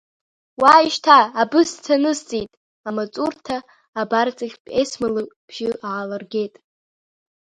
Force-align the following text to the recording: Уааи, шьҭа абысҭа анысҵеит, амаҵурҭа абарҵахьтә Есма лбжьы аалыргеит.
Уааи, 0.61 0.87
шьҭа 0.93 1.17
абысҭа 1.41 1.95
анысҵеит, 1.99 2.49
амаҵурҭа 2.87 3.57
абарҵахьтә 4.01 4.69
Есма 4.81 5.07
лбжьы 5.15 5.69
аалыргеит. 5.89 6.53